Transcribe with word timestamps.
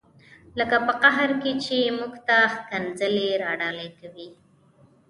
لکه 0.59 0.77
په 0.85 0.93
قهر 1.01 1.29
کې 1.41 1.51
چې 1.65 1.77
موږ 1.97 2.13
ته 2.27 2.37
ښکنځلې 2.55 3.29
را 3.43 3.51
ډالۍ 3.59 3.89
کوي. 3.99 4.29